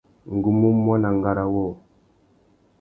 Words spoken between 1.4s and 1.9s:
wôō.